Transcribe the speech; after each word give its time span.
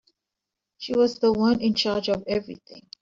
She 0.79 0.95
was 0.95 1.19
the 1.19 1.31
one 1.31 1.61
in 1.61 1.75
charge 1.75 2.09
of 2.09 2.23
everything. 2.25 2.87